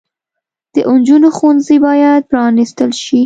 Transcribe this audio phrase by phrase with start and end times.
[0.73, 3.19] د انجونو ښوونځي بايد پرانستل شي